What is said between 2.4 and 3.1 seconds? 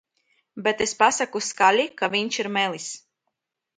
ir melis.